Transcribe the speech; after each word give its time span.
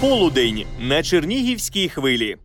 Полудень 0.00 0.64
на 0.78 1.02
Чернігівській 1.02 1.88
хвилі. 1.88 2.36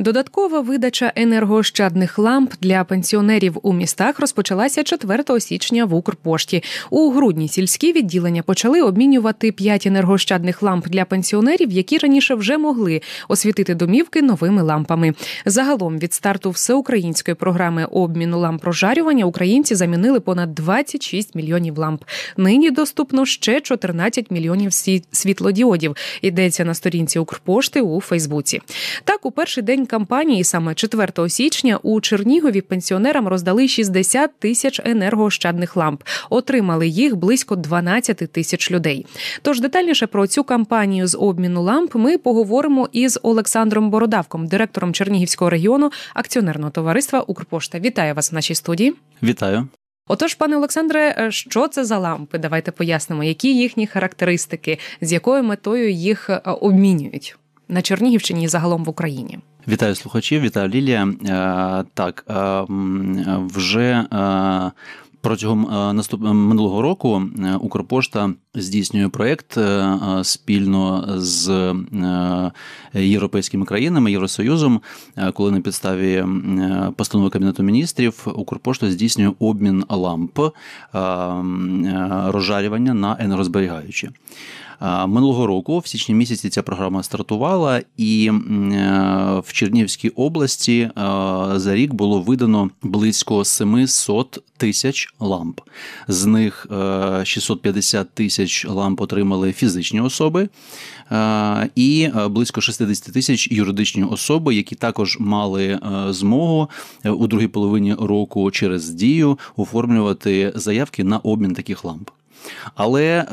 Додаткова 0.00 0.60
видача 0.60 1.12
енергоощадних 1.16 2.18
ламп 2.18 2.52
для 2.60 2.84
пенсіонерів 2.84 3.58
у 3.62 3.72
містах 3.72 4.20
розпочалася 4.20 4.82
4 4.82 5.40
січня 5.40 5.84
в 5.84 5.94
Укрпошті. 5.94 6.62
У 6.90 7.10
грудні 7.10 7.48
сільські 7.48 7.92
відділення 7.92 8.42
почали 8.42 8.82
обмінювати 8.82 9.52
5 9.52 9.86
енергоощадних 9.86 10.62
ламп 10.62 10.88
для 10.88 11.04
пенсіонерів, 11.04 11.70
які 11.70 11.98
раніше 11.98 12.34
вже 12.34 12.58
могли 12.58 13.00
освітити 13.28 13.74
домівки 13.74 14.22
новими 14.22 14.62
лампами. 14.62 15.14
Загалом 15.46 15.98
від 15.98 16.12
старту 16.12 16.50
всеукраїнської 16.50 17.34
програми 17.34 17.84
обміну 17.84 18.40
ламп 18.40 18.62
прожарювання 18.62 19.24
українці 19.24 19.74
замінили 19.74 20.20
понад 20.20 20.54
26 20.54 21.34
мільйонів 21.34 21.78
ламп. 21.78 22.04
Нині 22.36 22.70
доступно 22.70 23.26
ще 23.26 23.60
14 23.60 24.30
мільйонів 24.30 24.72
світлодіодів. 25.12 25.96
Йдеться 26.22 26.64
на 26.64 26.74
сторінці 26.74 27.18
Укрпошти 27.18 27.80
у 27.80 28.00
Фейсбуці. 28.00 28.60
Так, 29.04 29.26
у 29.26 29.30
перший 29.30 29.62
день 29.62 29.86
кампанії, 29.90 30.44
саме 30.44 30.74
4 30.74 31.28
січня, 31.28 31.78
у 31.82 32.00
Чернігові 32.00 32.60
пенсіонерам 32.60 33.28
роздали 33.28 33.68
60 33.68 34.38
тисяч 34.38 34.80
енергоощадних 34.84 35.76
ламп. 35.76 36.02
Отримали 36.30 36.88
їх 36.88 37.16
близько 37.16 37.56
12 37.56 38.16
тисяч 38.16 38.70
людей. 38.70 39.06
Тож 39.42 39.60
детальніше 39.60 40.06
про 40.06 40.26
цю 40.26 40.44
кампанію 40.44 41.06
з 41.06 41.16
обміну 41.18 41.62
ламп 41.62 41.94
ми 41.94 42.18
поговоримо 42.18 42.88
із 42.92 43.18
Олександром 43.22 43.90
Бородавком, 43.90 44.46
директором 44.46 44.92
Чернігівського 44.92 45.50
регіону 45.50 45.90
акціонерного 46.14 46.70
товариства 46.70 47.20
Укрпошта. 47.20 47.78
Вітаю 47.78 48.14
вас 48.14 48.32
в 48.32 48.34
нашій 48.34 48.54
студії. 48.54 48.94
Вітаю. 49.22 49.68
Отож, 50.08 50.34
пане 50.34 50.56
Олександре, 50.56 51.28
що 51.30 51.68
це 51.68 51.84
за 51.84 51.98
лампи? 51.98 52.38
Давайте 52.38 52.70
пояснимо, 52.70 53.24
які 53.24 53.56
їхні 53.56 53.86
характеристики, 53.86 54.78
з 55.00 55.12
якою 55.12 55.42
метою 55.42 55.90
їх 55.90 56.30
е, 56.30 56.40
обмінюють 56.44 57.36
на 57.68 57.82
Чернігівщині 57.82 58.44
і 58.44 58.48
загалом 58.48 58.84
в 58.84 58.88
Україні. 58.88 59.38
Вітаю 59.68 59.94
слухачів, 59.94 60.42
вітаю 60.42 60.68
Лілія. 60.68 61.02
Е, 61.04 61.84
так 61.94 62.24
е, 62.30 62.64
вже 63.54 64.06
е, 64.12 64.72
протягом 65.20 65.62
наступного 65.96 66.34
минулого 66.34 66.82
року 66.82 67.22
Укрпошта 67.60 68.30
здійснює 68.54 69.08
проєкт 69.08 69.58
спільно 70.22 71.04
з 71.16 71.74
європейськими 72.94 73.64
країнами 73.64 74.10
Євросоюзом, 74.10 74.80
коли 75.34 75.50
на 75.50 75.60
підставі 75.60 76.24
постанови 76.96 77.30
Кабінету 77.30 77.62
міністрів 77.62 78.26
Укрпошта 78.34 78.90
здійснює 78.90 79.32
обмін 79.38 79.84
ламп 79.88 80.38
розжарювання 82.32 82.94
на 82.94 83.16
енергозберігаючі. 83.20 84.10
Минулого 84.80 85.46
року, 85.46 85.78
в 85.78 85.86
січні 85.86 86.14
місяці, 86.14 86.48
ця 86.48 86.62
програма 86.62 87.02
стартувала, 87.02 87.82
і 87.96 88.30
е, 88.30 88.32
в 89.44 89.52
Чернігівській 89.52 90.08
області 90.08 90.78
е, 90.80 90.90
за 91.54 91.74
рік 91.74 91.94
було 91.94 92.20
видано 92.20 92.70
близько 92.82 93.44
700 93.44 94.42
тисяч 94.56 95.14
ламп. 95.20 95.60
З 96.08 96.26
них 96.26 96.66
650 97.24 98.06
е, 98.06 98.10
тисяч 98.14 98.66
ламп 98.68 99.00
отримали 99.00 99.52
фізичні 99.52 100.00
особи, 100.00 100.48
і 101.74 102.08
близько 102.30 102.60
60 102.60 103.14
тисяч 103.14 103.50
юридичні 103.50 104.04
особи, 104.04 104.54
які 104.54 104.74
також 104.74 105.16
мали 105.20 105.78
змогу 106.10 106.70
у 107.04 107.26
другій 107.26 107.48
половині 107.48 107.94
року 107.94 108.50
через 108.50 108.90
дію 108.90 109.38
оформлювати 109.56 110.52
заявки 110.54 111.04
на 111.04 111.18
обмін 111.18 111.54
таких 111.54 111.84
ламп. 111.84 112.10
Але 112.74 113.04
е, 113.04 113.26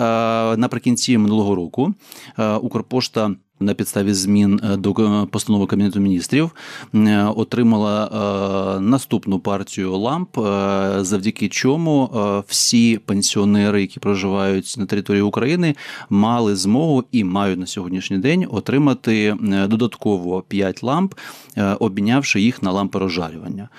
наприкінці 0.58 1.17
минулого 1.17 1.55
року 1.55 1.94
е, 2.39 2.53
Укрпошта. 2.55 3.31
На 3.59 3.73
підставі 3.73 4.13
змін 4.13 4.59
е, 4.63 4.77
до 4.77 4.94
постанови 5.31 5.66
Кабінету 5.66 6.00
міністрів 6.00 6.52
отримала 7.35 8.80
наступну 8.81 9.39
партію 9.39 9.97
ламп, 9.97 10.30
завдяки 11.06 11.50
чому 11.50 12.09
всі 12.47 12.97
пенсіонери, 12.97 13.81
які 13.81 14.00
проживають 14.00 14.75
на 14.78 14.85
території 14.85 15.22
України, 15.22 15.75
мали 16.09 16.56
змогу 16.56 17.03
і 17.12 17.24
мають 17.24 17.59
на 17.59 17.66
сьогоднішній 17.66 18.18
день 18.18 18.45
отримати 18.50 19.35
додатково 19.68 20.41
5 20.41 20.84
ламп, 20.84 21.13
обмінявши 21.79 22.41
їх 22.41 22.63
на 22.63 22.72
лампи 22.72 23.00
розжарювання. 23.00 23.69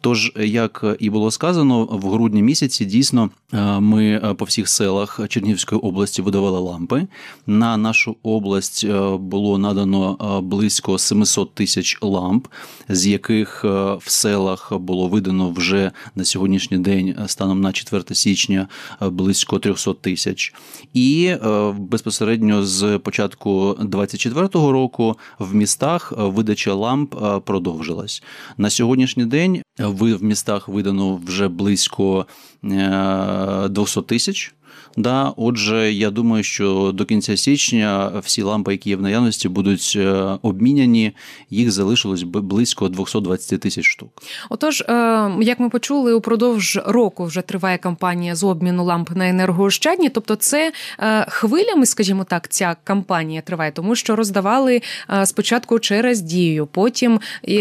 Тож, 0.00 0.32
як 0.36 0.84
і 0.98 1.10
було 1.10 1.30
сказано, 1.30 1.84
в 1.84 2.10
грудні 2.10 2.42
місяці 2.42 2.84
дійсно 2.84 3.30
е, 3.52 3.80
ми 3.80 4.04
е, 4.04 4.34
по 4.34 4.44
всіх 4.44 4.68
селах 4.68 5.20
Чернігівської 5.28 5.80
області 5.80 6.22
видавали 6.22 6.58
лампи. 6.58 7.06
На 7.46 7.76
нашу 7.76 8.16
область 8.22 8.84
е, 8.84 9.16
було 9.16 9.58
надано 9.58 10.40
близько 10.44 10.98
700 10.98 11.54
тисяч 11.54 11.98
ламп, 12.02 12.46
з 12.88 13.06
яких 13.06 13.64
в 13.64 14.02
селах 14.06 14.72
було 14.72 15.08
видано 15.08 15.50
вже 15.50 15.92
на 16.14 16.24
сьогоднішній 16.24 16.78
день, 16.78 17.14
станом 17.26 17.60
на 17.60 17.72
4 17.72 18.04
січня, 18.12 18.68
близько 19.00 19.58
300 19.58 19.94
тисяч. 19.94 20.54
І 20.94 21.34
безпосередньо 21.78 22.64
з 22.66 22.98
початку 22.98 23.76
2024 23.80 24.72
року 24.72 25.16
в 25.38 25.54
містах 25.54 26.12
видача 26.16 26.74
ламп 26.74 27.14
продовжилась 27.44 28.22
на 28.58 28.70
сьогоднішній 28.70 29.24
день 29.24 29.62
в 29.88 30.22
містах 30.22 30.68
видано 30.68 31.16
вже 31.26 31.48
близько 31.48 32.26
200 32.62 34.00
е, 34.00 34.02
тисяч. 34.02 34.54
Да, 34.96 35.32
Отже, 35.36 35.92
я 35.92 36.10
думаю, 36.10 36.42
що 36.42 36.92
до 36.94 37.04
кінця 37.04 37.36
січня 37.36 38.12
всі 38.24 38.42
лампи, 38.42 38.72
які 38.72 38.90
є 38.90 38.96
в 38.96 39.02
наявності, 39.02 39.48
будуть 39.48 39.92
е, 39.96 40.38
обміняні. 40.42 41.12
Їх 41.50 41.70
залишилось 41.70 42.22
близько 42.22 42.88
220 42.88 43.60
тисяч 43.60 43.84
штук. 43.84 44.22
Отож, 44.50 44.80
е, 44.80 44.94
як 45.40 45.60
ми 45.60 45.68
почули, 45.68 46.12
упродовж 46.12 46.80
року 46.86 47.24
вже 47.24 47.40
триває 47.40 47.78
кампанія 47.78 48.34
з 48.34 48.44
обміну 48.44 48.84
ламп 48.84 49.10
на 49.10 49.28
енергоощадні. 49.28 50.08
Тобто, 50.08 50.36
це 50.36 50.72
е, 51.00 51.26
хвилями, 51.28 51.86
скажімо 51.86 52.24
так, 52.24 52.48
ця 52.48 52.76
кампанія 52.84 53.40
триває, 53.40 53.72
тому 53.72 53.94
що 53.94 54.16
роздавали 54.16 54.82
спочатку 55.24 55.78
через 55.78 56.20
дію, 56.20 56.66
потім 56.66 57.20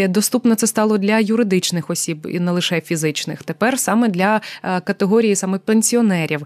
доступно 0.09 0.55
це 0.55 0.67
стало 0.67 0.97
для 0.97 1.19
юридичних 1.19 1.89
осіб 1.89 2.27
і 2.31 2.39
не 2.39 2.51
лише 2.51 2.81
фізичних. 2.81 3.43
Тепер 3.43 3.79
саме 3.79 4.07
для 4.07 4.41
категорії 4.61 5.35
саме 5.35 5.57
пенсіонерів. 5.57 6.41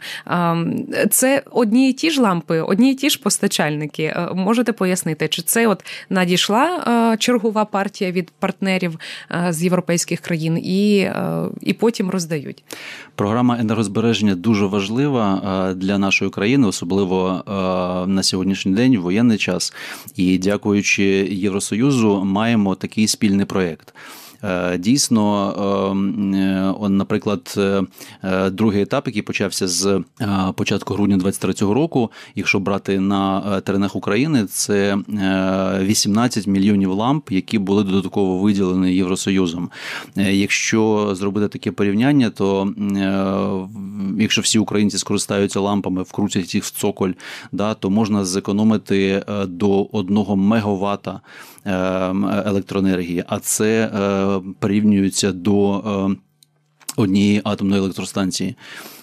Це 1.10 1.44
одні 1.52 1.90
і 1.90 1.94
ті 1.94 2.12
ж 2.12 2.22
лампи, 2.22 2.62
одні 2.62 2.92
і 2.92 2.96
ті 2.96 3.10
ж 3.10 3.20
постачальники. 3.20 4.04
Е, 4.04 4.30
можете 4.36 4.74
пояснити, 4.74 5.28
чи 5.28 5.42
це 5.42 5.68
от 5.68 5.84
надійшла 6.10 6.66
е, 7.14 7.18
чергова 7.18 7.66
партія 7.66 8.12
від 8.12 8.32
партнерів 8.40 9.00
е, 9.32 9.48
з 9.54 9.64
європейських 9.64 10.20
країн 10.20 10.58
і, 10.58 11.10
і 11.62 11.74
потім 11.74 12.10
роздають? 12.10 12.64
Програма 13.16 13.58
енергозбереження 13.60 14.36
дуже 14.36 14.66
важлива 14.66 15.74
для 15.76 15.98
нашої 15.98 16.32
країни, 16.32 16.68
особливо 16.68 17.44
на 18.08 18.24
сьогоднішній 18.24 18.74
день, 18.74 18.98
в 18.98 19.02
воєнний 19.02 19.38
час. 19.38 19.74
І 20.16 20.38
дякуючи 20.38 21.04
Євросоюзу, 21.32 22.24
маємо 22.26 22.76
такий 22.76 23.08
спільний 23.08 23.46
проєкт. 23.46 23.94
Е, 24.44 24.78
дійсно, 24.78 25.54
ем, 25.92 26.34
е, 26.34 26.90
наприклад, 26.90 27.56
е, 28.24 28.50
другий 28.50 28.82
етап, 28.82 29.08
який 29.08 29.22
почався 29.22 29.68
з 29.68 30.04
початку 30.56 30.94
грудня 30.94 31.18
2023 31.18 31.74
року, 31.74 32.12
якщо 32.36 32.60
брати 32.60 33.00
на 33.00 33.62
теренах 33.62 33.96
України, 33.96 34.46
це 34.46 34.98
18 35.80 36.48
мільйонів 36.48 36.92
ламп, 36.92 37.32
які 37.32 37.60
були 37.60 37.84
додатково 37.84 38.38
виділені 38.38 38.96
Євросоюзом. 38.96 39.70
Якщо 40.16 41.10
зробити 41.14 41.48
таке 41.48 41.72
порівняння, 41.72 42.30
то 42.30 42.74
якщо 44.20 44.42
всі 44.42 44.60
українці 44.60 44.98
скористаються 44.98 45.60
лампами, 45.60 46.04
вкрутять 46.04 46.56
їх 46.56 46.64
в 46.64 46.72
цоколь, 46.72 47.12
да, 47.52 47.74
то 47.74 47.90
можна 47.90 48.26
зекономити 48.26 49.24
до 49.48 49.84
1 49.84 50.36
мегаватта 50.36 51.22
ем, 51.66 52.26
електроенергії, 52.46 53.24
а 53.28 53.40
це 53.40 53.90
порівнюються 54.60 55.32
до 55.32 55.78
е, 55.78 56.16
однієї 56.96 57.42
атомної 57.44 57.82
електростанції. 57.82 58.56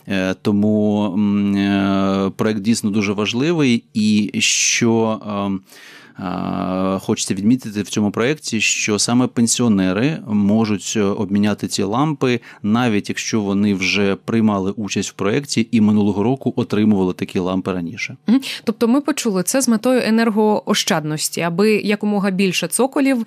Е, 0.08 0.34
тому 0.42 1.06
е, 1.56 2.30
проект 2.36 2.60
дійсно 2.60 2.90
дуже 2.90 3.12
важливий 3.12 3.84
і 3.94 4.30
що. 4.40 5.20
Хочеться 7.00 7.34
відмітити 7.34 7.82
в 7.82 7.88
цьому 7.88 8.10
проєкті, 8.10 8.60
що 8.60 8.98
саме 8.98 9.26
пенсіонери 9.26 10.18
можуть 10.26 10.94
е, 10.96 11.02
обміняти 11.02 11.68
ці 11.68 11.82
лампи, 11.82 12.40
навіть 12.62 13.08
якщо 13.08 13.40
вони 13.40 13.74
вже 13.74 14.16
приймали 14.16 14.70
участь 14.70 15.10
в 15.10 15.12
проєкті 15.12 15.68
і 15.70 15.80
минулого 15.80 16.22
року 16.22 16.52
отримували 16.56 17.12
такі 17.12 17.38
лампи 17.38 17.72
раніше. 17.72 18.16
Тобто, 18.64 18.88
ми 18.88 19.00
почули 19.00 19.42
це 19.42 19.60
з 19.60 19.68
метою 19.68 20.02
енергоощадності, 20.04 21.40
аби 21.40 21.72
якомога 21.72 22.30
більше 22.30 22.68
цоколів 22.68 23.26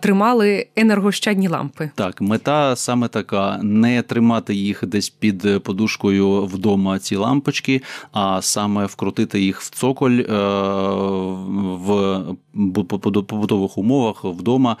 тримали 0.00 0.66
енергоощадні 0.76 1.48
лампи. 1.48 1.90
Так, 1.94 2.20
мета 2.20 2.76
саме 2.76 3.08
така: 3.08 3.60
не 3.62 4.02
тримати 4.02 4.54
їх 4.54 4.86
десь 4.86 5.08
під 5.08 5.62
подушкою 5.62 6.44
вдома. 6.44 6.98
Ці 6.98 7.16
лампочки, 7.16 7.82
а 8.12 8.42
саме 8.42 8.86
вкрутити 8.86 9.40
їх 9.40 9.60
в 9.60 9.70
цоколь 9.70 10.18
е, 10.18 10.24
в 11.86 12.18
побутових 12.88 13.78
умовах 13.78 14.24
вдома 14.24 14.76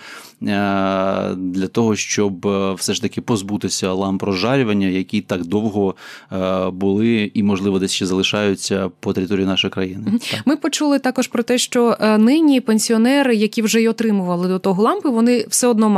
для 1.36 1.68
того, 1.72 1.96
щоб 1.96 2.48
все 2.76 2.94
ж 2.94 3.02
таки 3.02 3.20
позбутися 3.20 3.92
ламп 3.92 4.22
розжарювання, 4.22 4.86
які 4.86 5.20
так 5.20 5.44
довго 5.44 5.94
були 6.72 7.30
і, 7.34 7.42
можливо, 7.42 7.78
десь 7.78 7.92
ще 7.92 8.06
залишаються 8.06 8.90
по 9.00 9.12
території 9.12 9.46
нашої 9.46 9.70
країни. 9.70 10.12
Ми 10.44 10.56
почули 10.56 10.98
також 10.98 11.26
про 11.26 11.42
те, 11.42 11.58
що 11.58 11.96
нині 12.18 12.60
пенсіонери, 12.60 13.36
які 13.36 13.62
вже 13.62 13.82
й 13.82 13.88
отримували 13.88 14.48
до 14.48 14.58
того 14.58 14.82
лампи, 14.82 15.08
вони 15.08 15.46
все 15.48 15.66
одно 15.66 15.88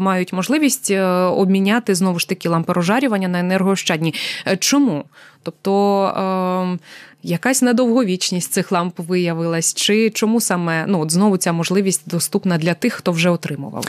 мають 0.00 0.32
можливість 0.32 0.90
обміняти 1.30 1.94
знову 1.94 2.18
ж 2.18 2.28
таки 2.28 2.48
лампи 2.48 2.72
розжарювання 2.72 3.28
на 3.28 3.40
енергоощадні. 3.40 4.14
Чому? 4.58 5.04
Тобто 5.46 6.04
е, 6.06 6.78
якась 7.22 7.62
недовговічність 7.62 8.52
цих 8.52 8.72
ламп 8.72 8.98
виявилась, 8.98 9.74
чи 9.74 10.10
чому 10.10 10.40
саме 10.40 10.84
ну 10.88 11.00
от 11.00 11.10
знову 11.10 11.36
ця 11.36 11.52
можливість 11.52 12.02
доступна 12.06 12.58
для 12.58 12.74
тих, 12.74 12.92
хто 12.92 13.12
вже 13.12 13.30
отримував? 13.30 13.84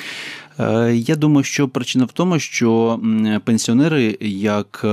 Е, 0.59 0.95
я 0.95 1.15
думаю, 1.15 1.43
що 1.43 1.67
причина 1.67 2.05
в 2.05 2.11
тому, 2.11 2.39
що 2.39 2.99
пенсіонери, 3.43 4.17
як 4.21 4.85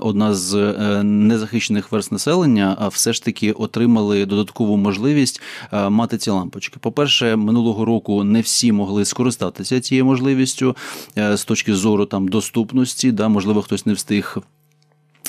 одна 0.00 0.34
з 0.34 0.54
е, 0.54 1.02
незахищених 1.02 1.92
верст 1.92 2.12
населення, 2.12 2.88
все 2.92 3.12
ж 3.12 3.24
таки 3.24 3.52
отримали 3.52 4.26
додаткову 4.26 4.76
можливість 4.76 5.42
е, 5.72 5.88
мати 5.88 6.18
ці 6.18 6.30
лампочки. 6.30 6.76
По 6.80 6.92
перше, 6.92 7.36
минулого 7.36 7.84
року 7.84 8.24
не 8.24 8.40
всі 8.40 8.72
могли 8.72 9.04
скористатися 9.04 9.80
цією 9.80 10.04
можливістю 10.04 10.76
з 11.16 11.44
точки 11.44 11.74
зору 11.74 12.06
там 12.06 12.28
доступності, 12.28 13.12
да, 13.12 13.28
можливо, 13.28 13.62
хтось 13.62 13.86
не 13.86 13.92
встиг. 13.92 14.38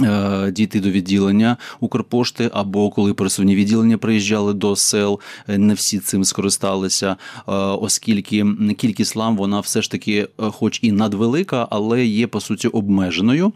Е, 0.01 0.51
дійти 0.51 0.79
до 0.79 0.89
відділення 0.89 1.57
Укрпошти, 1.79 2.49
або 2.53 2.89
коли 2.89 3.13
пересувні 3.13 3.55
відділення 3.55 3.97
приїжджали 3.97 4.53
до 4.53 4.75
сел, 4.75 5.19
е, 5.47 5.57
не 5.57 5.73
всі 5.73 5.99
цим 5.99 6.23
скористалися, 6.23 7.07
е, 7.11 7.15
оскільки 7.55 8.45
кількість 8.77 9.15
лам 9.15 9.37
вона 9.37 9.59
все 9.59 9.81
ж 9.81 9.91
таки, 9.91 10.27
хоч 10.37 10.79
і 10.81 10.91
надвелика, 10.91 11.67
але 11.69 12.05
є 12.05 12.27
по 12.27 12.39
суті 12.39 12.67
обмеженою. 12.67 13.53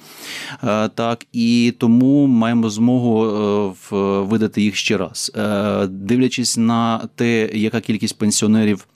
Так 0.95 1.25
і 1.33 1.73
тому 1.77 2.27
маємо 2.27 2.69
змогу 2.69 3.75
видати 4.29 4.61
їх 4.61 4.75
ще 4.75 4.97
раз, 4.97 5.31
дивлячись 5.89 6.57
на 6.57 7.09
те, 7.15 7.49
яка 7.53 7.81
кількість 7.81 8.17
пенсіонерів. 8.17 8.87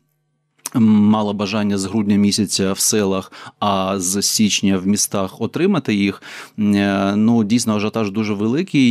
Мала 0.74 1.34
бажання 1.34 1.78
з 1.78 1.86
грудня 1.86 2.16
місяця 2.16 2.74
в 2.74 2.80
селах, 2.80 3.32
а 3.60 4.00
з 4.00 4.22
січня 4.22 4.78
в 4.78 4.88
містах 4.88 5.42
отримати 5.42 5.96
їх. 5.96 6.24
Е, 6.60 7.16
ну 7.16 7.44
дійсно 7.44 7.76
ажіотаж 7.76 8.12
дуже 8.12 8.34
великий, 8.34 8.90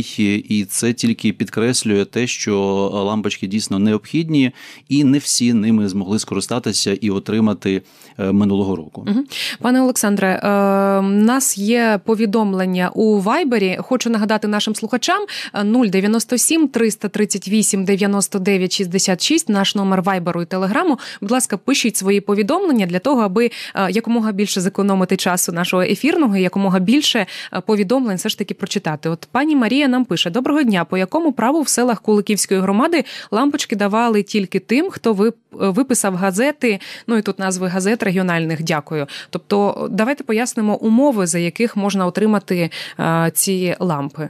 і 0.49 0.65
це 0.65 0.93
тільки 0.93 1.33
підкреслює 1.33 2.05
те, 2.05 2.27
що 2.27 2.59
лампочки 2.93 3.47
дійсно 3.47 3.79
необхідні, 3.79 4.51
і 4.89 5.03
не 5.03 5.17
всі 5.17 5.53
ними 5.53 5.89
змогли 5.89 6.19
скористатися 6.19 6.93
і 6.93 7.09
отримати 7.09 7.81
е, 8.19 8.31
минулого 8.31 8.75
року. 8.75 9.07
Пане 9.59 9.81
Олександре, 9.81 10.41
у 10.43 10.47
е, 10.47 11.01
нас 11.01 11.57
є 11.57 11.99
повідомлення 12.05 12.91
у 12.93 13.19
Вайбері. 13.19 13.77
Хочу 13.81 14.09
нагадати 14.09 14.47
нашим 14.47 14.75
слухачам 14.75 15.25
097 15.63 16.67
338 16.67 17.85
99 17.85 18.71
66, 18.71 19.49
наш 19.49 19.75
номер 19.75 20.01
Вайберу 20.01 20.41
і 20.41 20.45
Телеграму. 20.45 20.99
Будь 21.21 21.31
ласка, 21.31 21.57
пишіть 21.71 21.97
свої 21.97 22.21
повідомлення 22.21 22.85
для 22.85 22.99
того, 22.99 23.21
аби 23.21 23.51
е, 23.75 23.91
якомога 23.91 24.31
більше 24.31 24.61
зекономити 24.61 25.17
часу 25.17 25.51
нашого 25.51 25.83
ефірного 25.83 26.37
і 26.37 26.41
якомога 26.41 26.79
більше 26.79 27.25
е, 27.53 27.61
повідомлень 27.61 28.17
все 28.17 28.29
ж 28.29 28.37
таки 28.37 28.53
прочитати. 28.53 29.09
От 29.09 29.27
пані 29.31 29.55
Марія 29.55 29.87
нам 29.87 30.05
пише: 30.05 30.29
Доброго 30.29 30.63
дня, 30.63 30.85
по 30.85 30.97
якому 30.97 31.31
праву 31.31 31.61
в 31.61 31.67
селах 31.67 32.01
Куликівської 32.01 32.59
громади 32.59 33.03
лампочки 33.31 33.75
давали 33.75 34.23
тільки 34.23 34.59
тим, 34.59 34.89
хто 34.89 35.25
е, 35.25 35.31
виписав 35.51 36.15
газети. 36.15 36.79
Ну 37.07 37.17
і 37.17 37.21
тут 37.21 37.39
назви 37.39 37.67
газет 37.67 38.03
регіональних. 38.03 38.63
Дякую. 38.63 39.07
Тобто, 39.29 39.87
давайте 39.91 40.23
пояснимо 40.23 40.75
умови, 40.75 41.27
за 41.27 41.39
яких 41.39 41.77
можна 41.77 42.05
отримати 42.05 42.69
ці 43.33 43.75
лампи. 43.79 44.29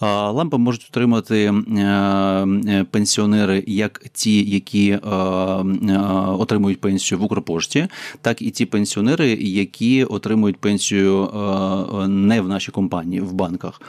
Лампи 0.00 0.58
можуть 0.58 0.86
отримати 0.90 1.44
е, 1.44 1.52
е, 1.82 2.86
пенсіонери, 2.90 3.64
як 3.66 4.04
ті, 4.12 4.50
які 4.50 4.90
е, 4.90 4.98
отримують 6.38 6.80
пенсію 6.80 7.18
в 7.18 7.22
Укрпошті, 7.22 7.88
так 8.20 8.42
і 8.42 8.50
ті 8.50 8.66
пенсіонери, 8.66 9.28
які 9.40 10.04
отримують 10.04 10.56
пенсію 10.56 11.30
не 12.08 12.40
в 12.40 12.48
нашій 12.48 12.72
компанії, 12.72 13.20
в 13.20 13.32
банках. 13.32 13.80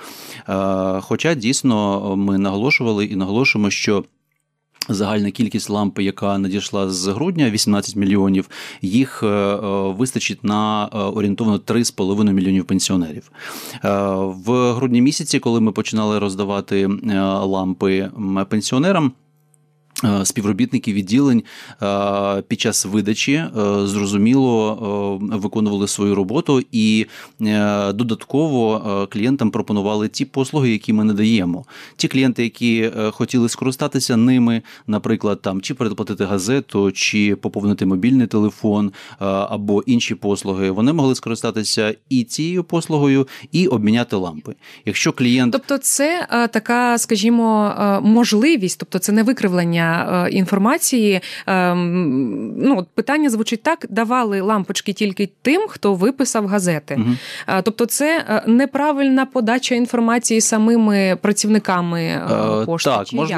Хоча 1.01 1.35
дійсно 1.35 2.15
ми 2.15 2.37
наголошували 2.37 3.05
і 3.05 3.15
наголошуємо, 3.15 3.69
що 3.69 4.03
Загальна 4.89 5.31
кількість 5.31 5.69
ламп, 5.69 5.99
яка 5.99 6.37
надійшла 6.37 6.89
з 6.89 7.07
грудня, 7.07 7.49
18 7.49 7.95
мільйонів, 7.95 8.49
їх 8.81 9.23
е, 9.23 9.27
е, 9.27 9.57
вистачить 9.91 10.43
на 10.43 10.89
е, 10.93 10.97
орієнтовно 10.97 11.57
3,5 11.57 12.31
мільйонів 12.31 12.65
пенсіонерів. 12.65 13.31
В 14.23 14.73
грудні 14.73 15.01
місяці, 15.01 15.39
коли 15.39 15.61
ми 15.61 15.71
починали 15.71 16.19
роздавати 16.19 16.89
лампи 17.43 18.09
пенсіонерам. 18.49 19.11
Е, 20.05 20.25
співробітники 20.25 20.93
відділень 20.93 21.43
е, 21.83 22.41
під 22.41 22.59
час 22.59 22.85
видачі 22.85 23.33
е, 23.33 23.49
зрозуміло 23.87 25.19
виконували 25.21 25.87
свою 25.87 26.15
роботу 26.15 26.61
і 26.71 27.05
додатково 27.93 29.07
клієнтам 29.11 29.51
пропонували 29.51 30.07
ті 30.07 30.25
послуги, 30.25 30.71
які 30.71 30.93
ми 30.93 31.03
надаємо. 31.03 31.65
Ті 31.95 32.07
клієнти, 32.07 32.43
які 32.43 32.91
хотіли 33.11 33.49
скористатися 33.49 34.17
ними, 34.17 34.61
наприклад, 34.87 35.41
там 35.41 35.61
чи 35.61 35.73
передплатити 35.73 36.25
газету, 36.25 36.91
чи 36.91 37.35
поповнити 37.35 37.85
мобільний 37.85 38.27
телефон 38.27 38.91
або 39.19 39.81
інші 39.81 40.15
послуги, 40.15 40.71
вони 40.71 40.93
могли 40.93 41.15
скористатися 41.15 41.95
і 42.09 42.23
цією 42.23 42.63
послугою, 42.63 43.27
і 43.51 43.67
обміняти 43.67 44.15
лампи. 44.15 44.55
Якщо 44.85 45.11
клієнт, 45.11 45.53
тобто 45.53 45.77
це 45.77 46.27
така, 46.53 46.97
скажімо, 46.97 47.75
можливість, 48.03 48.79
тобто 48.79 48.99
це 48.99 49.11
не 49.11 49.23
викривлення. 49.23 49.92
Е, 49.93 50.29
інформації. 50.29 51.21
Ем, 51.47 52.53
ну, 52.57 52.85
Питання 52.95 53.29
звучить 53.29 53.63
так: 53.63 53.85
давали 53.89 54.41
лампочки 54.41 54.93
тільки 54.93 55.29
тим, 55.41 55.61
хто 55.67 55.93
виписав 55.93 56.47
газети. 56.47 56.95
Угу. 56.99 57.15
Тобто, 57.63 57.85
це 57.85 58.25
е, 58.29 58.43
неправильна 58.47 59.25
подача 59.25 59.75
інформації 59.75 60.41
самими 60.41 61.17
працівниками 61.21 62.21
пошти. 62.65 62.89
Так, 62.89 63.07
чи 63.07 63.15
мож... 63.15 63.29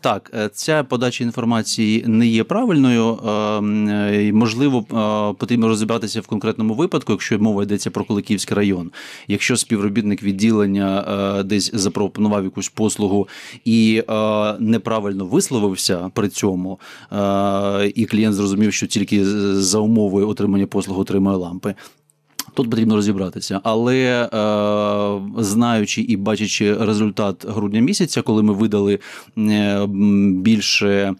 так, 0.00 0.32
ця 0.52 0.84
подача 0.84 1.24
інформації 1.24 2.04
не 2.06 2.26
є 2.26 2.44
правильною. 2.44 3.18
Ем, 3.28 4.38
можливо, 4.38 4.82
потрібно 5.38 5.68
розібратися 5.68 6.20
в 6.20 6.26
конкретному 6.26 6.74
випадку, 6.74 7.12
якщо 7.12 7.38
мова 7.38 7.62
йдеться 7.62 7.90
про 7.90 8.04
Куликівський 8.04 8.56
район. 8.56 8.90
Якщо 9.28 9.56
співробітник 9.56 10.22
відділення 10.22 11.42
десь 11.44 11.70
запропонував 11.74 12.44
якусь 12.44 12.68
послугу 12.68 13.28
і 13.64 14.02
неправильно 14.58 15.24
висловився 15.24 15.91
при 16.14 16.28
цьому, 16.28 16.80
е, 17.12 17.92
і 17.94 18.06
клієнт 18.06 18.34
зрозумів, 18.34 18.72
що 18.72 18.86
тільки 18.86 19.24
за 19.54 19.78
умовою 19.78 20.28
отримання 20.28 20.66
послуг 20.66 20.98
отримує 20.98 21.36
лампи. 21.36 21.74
Тут 22.54 22.70
потрібно 22.70 22.96
розібратися, 22.96 23.60
але 23.62 24.28
е, 24.34 25.42
знаючи 25.42 26.02
і 26.02 26.16
бачачи 26.16 26.74
результат 26.74 27.46
грудня 27.48 27.80
місяця, 27.80 28.22
коли 28.22 28.42
ми 28.42 28.52
видали 28.52 28.98
е, 29.38 29.86
більше 30.32 31.14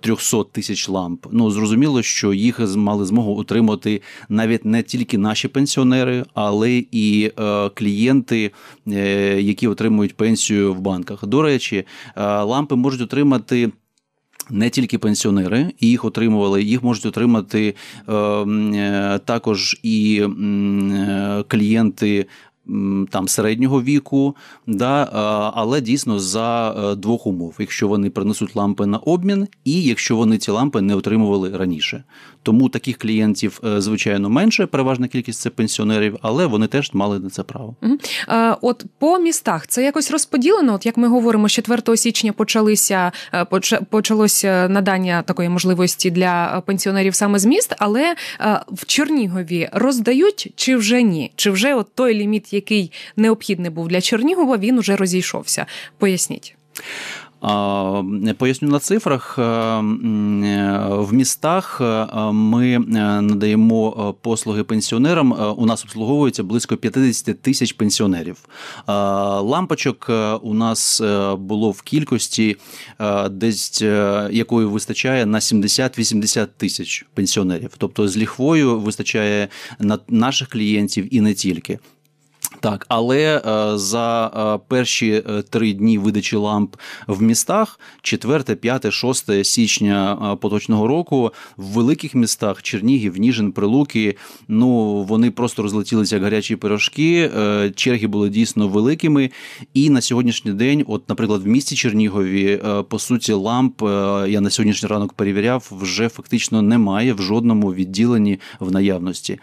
300 0.00 0.44
тисяч 0.52 0.88
ламп, 0.88 1.26
ну 1.30 1.50
зрозуміло, 1.50 2.02
що 2.02 2.32
їх 2.32 2.76
мали 2.76 3.04
змогу 3.04 3.38
отримати 3.38 4.02
навіть 4.28 4.64
не 4.64 4.82
тільки 4.82 5.18
наші 5.18 5.48
пенсіонери, 5.48 6.24
але 6.34 6.84
і 6.92 7.32
е, 7.38 7.68
клієнти, 7.68 8.50
е, 8.88 9.42
які 9.42 9.68
отримують 9.68 10.16
пенсію 10.16 10.74
в 10.74 10.80
банках. 10.80 11.26
До 11.26 11.42
речі, 11.42 11.76
е, 12.16 12.42
лампи 12.42 12.76
можуть 12.76 13.00
отримати. 13.00 13.70
Не 14.50 14.70
тільки 14.70 14.98
пенсіонери, 14.98 15.72
і 15.80 15.88
їх 15.88 16.04
отримували, 16.04 16.62
їх 16.62 16.82
можуть 16.82 17.06
отримати 17.06 17.74
е, 18.08 18.12
е, 18.14 19.20
також 19.24 19.80
і 19.82 20.22
е, 20.22 21.44
клієнти 21.48 22.26
там 23.10 23.28
середнього 23.28 23.82
віку, 23.82 24.36
да, 24.66 25.10
але 25.54 25.80
дійсно 25.80 26.18
за 26.18 26.70
е, 26.70 26.94
двох 26.94 27.26
умов, 27.26 27.54
якщо 27.58 27.88
вони 27.88 28.10
принесуть 28.10 28.56
лампи 28.56 28.86
на 28.86 28.98
обмін, 28.98 29.48
і 29.64 29.82
якщо 29.82 30.16
вони 30.16 30.38
ці 30.38 30.50
лампи 30.50 30.80
не 30.80 30.94
отримували 30.94 31.56
раніше. 31.56 32.04
Тому 32.42 32.68
таких 32.68 32.98
клієнтів, 32.98 33.60
е, 33.64 33.80
звичайно, 33.80 34.30
менше, 34.30 34.66
переважна 34.66 35.08
кількість 35.08 35.40
це 35.40 35.50
пенсіонерів, 35.50 36.16
але 36.22 36.46
вони 36.46 36.66
теж 36.66 36.90
мали 36.92 37.18
на 37.18 37.30
це 37.30 37.42
право. 37.42 37.76
От 38.60 38.84
по 38.98 39.18
містах 39.18 39.66
це 39.66 39.84
якось 39.84 40.10
розподілено. 40.10 40.74
От 40.74 40.86
як 40.86 40.96
ми 40.96 41.08
говоримо, 41.08 41.48
з 41.48 41.52
4 41.52 41.96
січня 41.96 42.32
почалися 42.32 43.12
е, 43.34 43.44
почалося 43.90 44.68
надання 44.68 45.22
такої 45.22 45.48
можливості 45.48 46.10
для 46.10 46.62
пенсіонерів 46.66 47.14
саме 47.14 47.38
з 47.38 47.46
міст, 47.46 47.74
але 47.78 48.14
в 48.72 48.86
Чернігові 48.86 49.68
роздають 49.72 50.52
чи 50.56 50.76
вже 50.76 51.02
ні? 51.02 51.32
Чи 51.36 51.50
вже 51.50 51.74
от 51.74 51.86
той 51.94 52.14
ліміт, 52.14 52.52
який 52.56 52.92
необхідний 53.16 53.70
був 53.70 53.88
для 53.88 54.00
Чернігова, 54.00 54.56
він 54.56 54.78
уже 54.78 54.96
розійшовся? 54.96 55.66
Поясніть. 55.98 56.56
Поясню 58.38 58.68
на 58.68 58.78
цифрах. 58.78 59.38
В 59.38 61.08
містах 61.12 61.80
ми 62.32 62.78
надаємо 62.78 64.14
послуги 64.20 64.64
пенсіонерам. 64.64 65.54
У 65.56 65.66
нас 65.66 65.84
обслуговується 65.84 66.42
близько 66.42 66.76
50 66.76 67.42
тисяч 67.42 67.72
пенсіонерів. 67.72 68.36
Лампочок 68.86 70.10
у 70.42 70.54
нас 70.54 71.02
було 71.38 71.70
в 71.70 71.82
кількості, 71.82 72.56
десь 73.30 73.82
якої 74.30 74.66
вистачає 74.66 75.26
на 75.26 75.38
70-80 75.38 76.46
тисяч 76.56 77.06
пенсіонерів. 77.14 77.70
Тобто 77.78 78.08
з 78.08 78.16
ліхвою 78.16 78.80
вистачає 78.80 79.48
на 79.78 79.98
наших 80.08 80.48
клієнтів 80.48 81.14
і 81.14 81.20
не 81.20 81.34
тільки. 81.34 81.78
Так, 82.66 82.86
але 82.88 83.42
е, 83.46 83.78
за 83.78 84.26
е, 84.26 84.66
перші 84.68 85.10
е, 85.10 85.42
три 85.42 85.72
дні 85.72 85.98
видачі 85.98 86.36
ламп 86.36 86.76
в 87.06 87.22
містах, 87.22 87.80
4, 88.02 88.42
5, 88.54 88.92
6 88.92 89.44
січня 89.44 90.36
поточного 90.40 90.86
року, 90.86 91.32
в 91.56 91.64
великих 91.64 92.14
містах 92.14 92.62
Чернігів, 92.62 93.18
Ніжин, 93.18 93.52
Прилуки, 93.52 94.16
ну 94.48 95.02
вони 95.02 95.30
просто 95.30 95.62
розлетілися 95.62 96.16
як 96.16 96.22
гарячі 96.22 96.56
пирожки. 96.56 97.30
Черги 97.74 98.06
були 98.06 98.28
дійсно 98.28 98.68
великими. 98.68 99.30
І 99.74 99.90
на 99.90 100.00
сьогоднішній 100.00 100.52
день, 100.52 100.84
от, 100.86 101.08
наприклад, 101.08 101.42
в 101.42 101.46
місті 101.46 101.76
Чернігові, 101.76 102.62
по 102.88 102.98
суті, 102.98 103.32
ламп 103.32 103.82
я 104.28 104.40
на 104.40 104.50
сьогоднішній 104.50 104.88
ранок 104.88 105.12
перевіряв, 105.12 105.72
вже 105.80 106.08
фактично 106.08 106.62
немає 106.62 107.12
в 107.12 107.22
жодному 107.22 107.74
відділенні 107.74 108.38
в 108.60 108.72
наявності. 108.72 109.38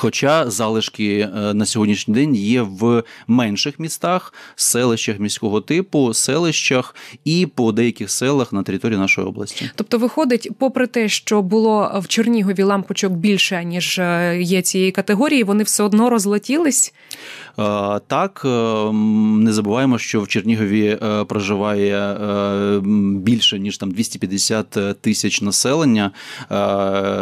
Хоча 0.00 0.50
залишки 0.50 1.18
е, 1.18 1.54
на 1.54 1.66
сьогоднішній 1.66 2.14
день 2.14 2.34
є 2.34 2.62
в 2.62 3.02
менших 3.26 3.78
містах, 3.78 4.34
селищах 4.56 5.18
міського 5.18 5.60
типу, 5.60 6.14
селищах 6.14 6.94
і 7.24 7.46
по 7.54 7.72
деяких 7.72 8.10
селах 8.10 8.52
на 8.52 8.62
території 8.62 8.98
нашої 8.98 9.26
області. 9.26 9.70
Тобто, 9.74 9.98
виходить, 9.98 10.48
попри 10.58 10.86
те, 10.86 11.08
що 11.08 11.42
було 11.42 12.00
в 12.02 12.08
Чернігові 12.08 12.62
лампочок 12.62 13.12
більше 13.12 13.64
ніж 13.64 13.98
е, 13.98 14.38
є 14.42 14.62
цієї 14.62 14.92
категорії, 14.92 15.44
вони 15.44 15.62
все 15.62 15.82
одно 15.82 16.10
розлетілись. 16.10 16.94
Е, 17.58 18.00
так, 18.06 18.42
не 18.94 19.52
забуваємо, 19.52 19.98
що 19.98 20.20
в 20.20 20.28
Чернігові 20.28 20.98
проживає 21.28 22.16
більше 23.14 23.58
ніж 23.58 23.78
там 23.78 23.90
250 23.90 24.78
тисяч 25.00 25.42
населення, 25.42 26.10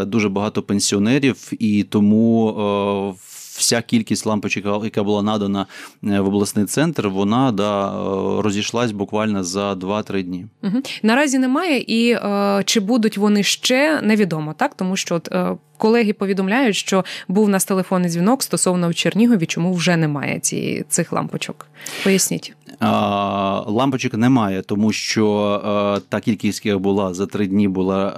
дуже 0.07 0.29
багато 0.29 0.63
пенсіонерів, 0.63 1.53
і 1.59 1.83
тому 1.83 3.15
вся 3.59 3.83
кількість 3.83 4.27
лампочок, 4.27 4.85
яка 4.85 5.03
була 5.03 5.23
надана 5.23 5.67
е, 6.05 6.21
в 6.21 6.27
обласний 6.27 6.65
центр, 6.65 7.09
вона 7.09 7.53
да, 7.53 7.89
е, 7.89 8.43
розійшлась 8.43 8.93
буквально 8.93 9.45
за 9.45 9.73
2-3 9.73 10.23
дні. 10.23 10.47
Угу. 10.63 10.83
Наразі 11.03 11.39
немає, 11.39 11.79
і 11.87 12.11
е, 12.11 12.63
чи 12.65 12.81
будуть 12.81 13.19
вони 13.19 13.43
ще 13.43 14.01
невідомо, 14.03 14.55
так 14.57 14.75
тому 14.75 14.97
що 14.97 15.15
от, 15.15 15.29
е, 15.33 15.57
колеги 15.79 16.13
повідомляють, 16.13 16.77
що 16.77 17.05
був 17.29 17.49
нас 17.49 17.65
телефонний 17.65 18.11
дзвінок 18.11 18.43
стосовно 18.43 18.89
в 18.89 18.95
Чернігові, 18.95 19.47
чому 19.47 19.73
вже 19.73 19.97
немає 19.97 20.41
ці, 20.41 20.85
цих 20.89 21.13
лампочок. 21.13 21.67
Поясніть. 22.05 22.53
Лампочок 22.81 24.15
немає, 24.15 24.63
тому 24.63 24.93
що 24.93 26.03
та 26.09 26.21
кількість, 26.21 26.67
яка 26.67 26.79
була 26.79 27.15
за 27.15 27.27
три 27.27 27.47
дні, 27.47 27.69
була 27.69 28.11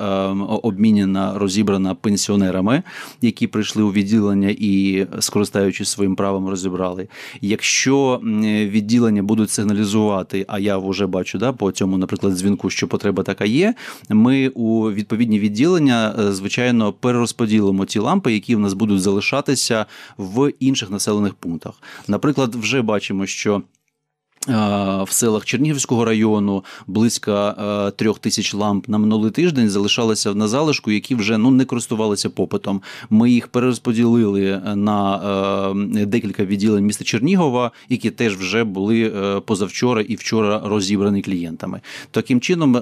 обмінена, 0.63 1.39
розібрана 1.39 1.95
пенсіонерами, 1.95 2.83
які 3.23 3.47
прийшли 3.47 3.83
у 3.83 3.93
відділення 3.93 4.55
і, 4.59 5.07
скористаючись 5.21 5.89
своїм 5.89 6.17
правом, 6.17 6.49
розібрали. 6.49 7.09
Якщо 7.41 8.21
відділення 8.71 9.23
будуть 9.23 9.51
сигналізувати, 9.51 10.45
а 10.49 10.59
я 10.59 10.79
вже 10.79 11.07
бачу 11.07 11.39
да, 11.39 11.53
по 11.53 11.73
цьому, 11.73 11.99
наприклад, 11.99 12.35
дзвінку, 12.35 12.71
що 12.71 12.89
потреба 12.89 13.23
така 13.23 13.45
є. 13.45 13.75
Ми 14.09 14.49
у 14.49 14.93
відповідні 14.93 15.39
відділення, 15.39 16.15
е, 16.19 16.33
звичайно, 16.33 16.93
перерозподілимо 16.93 17.85
ті 17.85 17.99
лампи, 17.99 18.33
які 18.33 18.57
в 18.57 18.59
нас 18.59 18.73
будуть 18.73 19.01
залишатися 19.01 19.87
в 20.19 20.53
інших 20.61 20.91
населених 20.91 21.35
пунктах. 21.35 21.75
Наприклад, 22.09 22.55
вже 22.55 22.83
бачимо, 22.83 23.27
що. 23.27 23.63
В 24.49 25.09
селах 25.11 25.45
Чернігівського 25.45 26.05
району 26.05 26.65
близько 26.87 27.33
е, 27.33 27.91
трьох 27.91 28.19
тисяч 28.19 28.55
ламп 28.55 28.89
на 28.89 28.99
минулий 28.99 29.31
тиждень 29.31 29.69
залишалися 29.69 30.35
на 30.35 30.49
залишку, 30.49 30.91
які 30.91 31.15
вже 31.15 31.39
ну 31.39 31.51
не 31.51 31.65
користувалися 31.65 32.31
попитом. 32.31 32.83
Ми 33.11 33.31
їх 33.31 33.49
перерозподілили 33.49 34.63
на 34.75 35.17
е, 35.97 36.07
декілька 36.07 36.45
відділень 36.45 36.85
міста 36.85 37.05
Чернігова, 37.05 37.71
які 37.89 38.11
теж 38.11 38.37
вже 38.37 38.65
були 38.65 39.13
е, 39.17 39.41
позавчора 39.41 40.03
і 40.03 40.15
вчора 40.15 40.63
розібрані 40.65 41.23
клієнтами. 41.23 41.81
Таким 42.11 42.41
чином, 42.41 42.75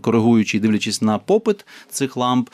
коригуючи 0.00 0.56
і 0.56 0.60
дивлячись 0.60 1.02
на 1.02 1.18
попит 1.18 1.66
цих 1.90 2.16
ламп 2.16 2.48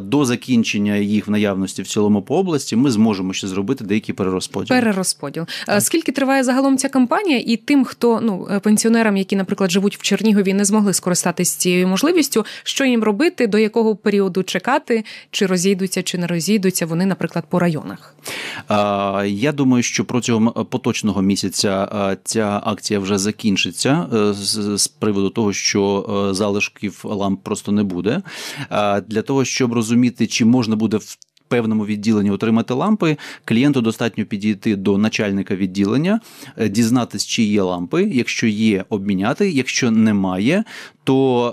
до 0.00 0.24
закінчення 0.24 0.96
їх 0.96 1.28
в 1.28 1.30
наявності 1.30 1.82
в 1.82 1.86
цілому 1.86 2.22
по 2.22 2.38
області, 2.38 2.76
ми 2.76 2.90
зможемо 2.90 3.32
ще 3.32 3.48
зробити 3.48 3.84
деякі 3.84 4.12
перерозподіл. 4.12 4.68
Перерозподіл. 4.68 5.46
Скільки 5.78 6.12
триває 6.12 6.44
загалом 6.44 6.78
ця 6.78 6.88
кампанія? 6.88 7.19
Компанія, 7.20 7.44
і 7.46 7.56
тим, 7.56 7.84
хто 7.84 8.20
ну 8.20 8.48
е, 8.50 8.60
пенсіонерам, 8.60 9.16
які, 9.16 9.36
наприклад, 9.36 9.70
живуть 9.70 9.98
в 9.98 10.02
Чернігові, 10.02 10.54
не 10.54 10.64
змогли 10.64 10.92
скористатися 10.92 11.58
цією 11.58 11.88
можливістю, 11.88 12.44
що 12.62 12.84
їм 12.84 13.04
робити, 13.04 13.46
до 13.46 13.58
якого 13.58 13.96
періоду 13.96 14.42
чекати, 14.42 15.04
чи 15.30 15.46
розійдуться, 15.46 16.02
чи 16.02 16.18
не 16.18 16.26
розійдуться 16.26 16.86
вони, 16.86 17.06
наприклад, 17.06 17.44
по 17.48 17.58
районах. 17.58 18.14
Я 19.26 19.52
думаю, 19.52 19.82
що 19.82 20.04
протягом 20.04 20.66
поточного 20.70 21.22
місяця 21.22 22.16
ця 22.24 22.60
акція 22.64 23.00
вже 23.00 23.18
закінчиться 23.18 24.06
е, 24.14 24.34
з 24.78 24.88
приводу 24.88 25.30
того, 25.30 25.52
що 25.52 26.06
е, 26.30 26.34
залишків 26.34 27.00
ламп 27.04 27.42
просто 27.42 27.72
не 27.72 27.82
буде. 27.82 28.22
Для 29.06 29.22
того 29.22 29.44
щоб 29.44 29.72
розуміти, 29.72 30.26
чи 30.26 30.44
можна 30.44 30.76
буде 30.76 30.96
в 30.96 31.16
певному 31.50 31.86
відділенні 31.86 32.30
отримати 32.30 32.74
лампи, 32.74 33.16
клієнту 33.44 33.80
достатньо 33.80 34.24
підійти 34.24 34.76
до 34.76 34.98
начальника 34.98 35.56
відділення, 35.56 36.20
е, 36.56 36.68
дізнатись, 36.68 37.26
чи 37.26 37.42
є 37.42 37.62
лампи. 37.62 38.02
Якщо 38.12 38.46
є, 38.46 38.84
обміняти. 38.88 39.50
Якщо 39.50 39.90
немає, 39.90 40.64
то 41.04 41.46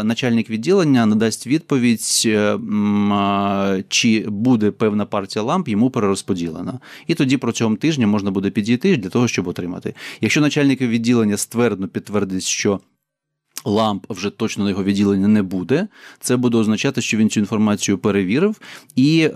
е, 0.00 0.04
начальник 0.04 0.50
відділення 0.50 1.06
надасть 1.06 1.46
відповідь, 1.46 2.22
е, 2.26 2.58
чи 3.88 4.24
буде 4.28 4.70
певна 4.70 5.06
партія 5.06 5.42
ламп 5.42 5.68
йому 5.68 5.90
перерозподілена. 5.90 6.80
І 7.06 7.14
тоді 7.14 7.36
протягом 7.36 7.76
тижня 7.76 8.06
можна 8.06 8.30
буде 8.30 8.50
підійти 8.50 8.96
для 8.96 9.08
того, 9.08 9.28
щоб 9.28 9.48
отримати. 9.48 9.94
Якщо 10.20 10.40
начальник 10.40 10.80
відділення 10.80 11.36
ствердно 11.36 11.88
підтвердить, 11.88 12.42
що 12.42 12.80
ламп 13.66 14.06
вже 14.10 14.30
точно 14.30 14.64
на 14.64 14.70
його 14.70 14.84
відділення 14.84 15.28
не 15.28 15.42
буде. 15.42 15.88
Це 16.20 16.36
буде 16.36 16.58
означати, 16.58 17.00
що 17.00 17.16
він 17.16 17.30
цю 17.30 17.40
інформацію 17.40 17.98
перевірив 17.98 18.60
і 18.96 19.20
е, 19.20 19.30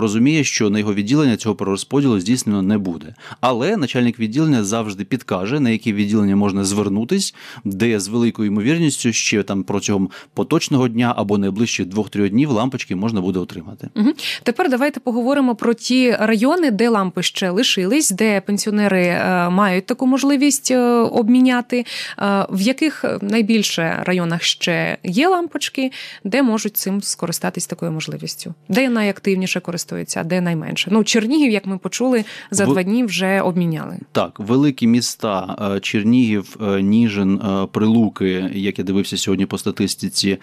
розуміє, 0.00 0.44
що 0.44 0.70
на 0.70 0.78
його 0.78 0.94
відділення 0.94 1.36
цього 1.36 1.54
перерозподілу 1.54 2.20
здійснено 2.20 2.62
не 2.62 2.78
буде. 2.78 3.14
Але 3.40 3.76
начальник 3.76 4.18
відділення 4.18 4.64
завжди 4.64 5.04
підкаже, 5.04 5.60
на 5.60 5.70
які 5.70 5.92
відділення 5.92 6.36
можна 6.36 6.64
звернутись, 6.64 7.34
де 7.64 8.00
з 8.00 8.08
великою 8.08 8.48
ймовірністю 8.48 9.12
ще 9.12 9.42
там 9.42 9.62
протягом 9.62 10.10
поточного 10.34 10.88
дня 10.88 11.14
або 11.16 11.38
найближчих 11.38 11.86
двох-трьох 11.86 12.30
днів 12.30 12.50
лампочки 12.50 12.96
можна 12.96 13.20
буде 13.20 13.38
отримати. 13.38 13.88
Угу. 13.94 14.12
Тепер 14.42 14.70
давайте 14.70 15.00
поговоримо 15.00 15.54
про 15.54 15.74
ті 15.74 16.16
райони, 16.20 16.70
де 16.70 16.88
лампи 16.88 17.22
ще 17.22 17.50
лишились, 17.50 18.10
де 18.10 18.40
пенсіонери 18.40 19.06
е, 19.06 19.50
мають 19.50 19.86
таку 19.86 20.06
можливість 20.06 20.70
е, 20.70 20.78
обміняти, 20.90 21.78
е, 22.18 22.46
в 22.50 22.60
яких 22.60 23.04
найбільше 23.22 24.02
районах 24.06 24.42
ще 24.42 24.98
є 25.04 25.28
лампочки, 25.28 25.92
де 26.24 26.42
можуть 26.42 26.76
цим 26.76 27.02
скористатись 27.02 27.66
такою 27.66 27.92
можливістю, 27.92 28.54
де 28.68 28.88
найактивніше 28.88 29.60
користуються, 29.60 30.20
а 30.20 30.24
де 30.24 30.40
найменше. 30.40 30.88
Ну, 30.92 31.04
Чернігів, 31.04 31.52
як 31.52 31.66
ми 31.66 31.78
почули, 31.78 32.24
за 32.50 32.64
В... 32.64 32.68
два 32.68 32.82
дні 32.82 33.04
вже 33.04 33.40
обміняли. 33.40 33.98
Так, 34.12 34.40
великі 34.40 34.86
міста 34.86 35.56
е, 35.76 35.80
Чернігів, 35.80 36.56
е, 36.60 36.82
Ніжин, 36.82 37.40
е, 37.40 37.66
Прилуки, 37.72 38.50
як 38.54 38.78
я 38.78 38.84
дивився 38.84 39.16
сьогодні 39.16 39.46
по 39.46 39.58
статистиці, 39.58 40.38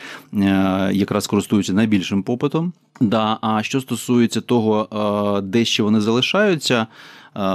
якраз 0.91 1.27
користуються 1.27 1.73
найбільшим 1.73 2.23
попитом. 2.23 2.73
Да, 3.01 3.37
А 3.41 3.63
що 3.63 3.81
стосується 3.81 4.41
того, 4.41 4.87
де 5.43 5.65
ще 5.65 5.83
вони 5.83 6.01
залишаються, 6.01 6.87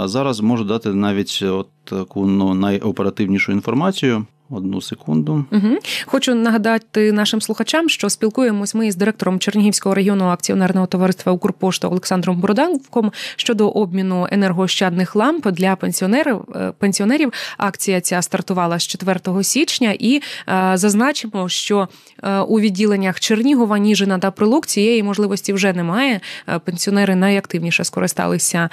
зараз 0.05 0.41
можу 0.41 0.65
дати 0.65 0.95
навіть 0.95 1.43
от 1.43 1.69
таку 1.85 2.27
ну, 2.27 2.55
найоперативнішу 2.55 3.53
інформацію. 3.53 4.27
Одну 4.51 4.81
секунду. 4.81 5.45
Угу. 5.53 5.77
Хочу 6.07 6.35
нагадати 6.35 7.13
нашим 7.13 7.41
слухачам, 7.41 7.89
що 7.89 8.11
спілкуємось 8.11 8.75
ми 8.75 8.91
з 8.91 8.97
директором 8.97 9.39
Чернігівського 9.39 9.95
регіонного 9.95 10.31
акціонерного 10.31 10.87
товариства 10.87 11.33
Укрпошта 11.33 11.89
Олександром 11.89 12.41
Бороданком 12.41 13.13
щодо 13.37 13.69
обміну 13.69 14.29
енергоощадних 14.31 15.17
ламп 15.17 15.49
для 15.49 15.77
пенсіонерів. 15.77 16.41
Е, 16.57 16.73
пенсіонерів 16.79 17.33
акція 17.59 18.01
ця 18.01 18.23
стартувала 18.23 18.79
з 18.79 18.87
4 18.87 19.45
січня, 19.45 19.95
і 19.99 20.23
е, 20.49 20.73
зазначимо, 20.75 21.49
що 21.49 21.89
е, 22.23 22.39
у 22.39 22.61
відділеннях 22.61 23.21
Чернігова, 23.21 23.79
Ніжина 23.79 24.19
та 24.19 24.31
Прилук 24.31 24.67
цієї 24.67 25.03
можливості 25.03 25.53
вже 25.53 25.73
немає. 25.73 26.21
Е, 26.49 26.59
пенсіонери 26.59 27.15
найактивніше 27.15 27.85
скористалися 27.85 28.69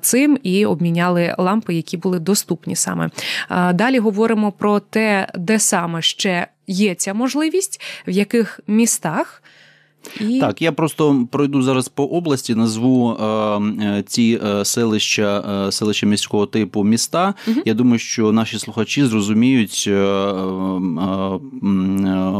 цим 0.00 0.38
і 0.42 0.66
обміняли 0.66 1.34
лампи, 1.38 1.74
які 1.74 1.96
були 1.96 2.18
доступні 2.18 2.76
саме. 2.76 3.10
Далі 3.74 3.98
говоримо 3.98 4.52
про 4.52 4.80
те 4.80 4.97
те, 4.98 5.28
де 5.34 5.58
саме 5.58 6.02
ще 6.02 6.46
є 6.66 6.94
ця 6.94 7.14
можливість, 7.14 7.80
в 8.06 8.10
яких 8.10 8.60
містах. 8.66 9.42
І... 10.20 10.40
Так, 10.40 10.62
я 10.62 10.72
просто 10.72 11.26
пройду 11.30 11.62
зараз 11.62 11.88
по 11.88 12.04
області, 12.04 12.54
назву 12.54 13.12
е, 13.12 14.02
ці 14.06 14.40
е, 14.44 14.64
селища, 14.64 15.66
е, 15.68 15.72
селища 15.72 16.06
міського 16.06 16.46
типу 16.46 16.84
міста. 16.84 17.34
Угу. 17.48 17.60
Я 17.64 17.74
думаю, 17.74 17.98
що 17.98 18.32
наші 18.32 18.58
слухачі 18.58 19.04
зрозуміють, 19.04 19.84
е, 19.86 19.90
е, 19.90 19.94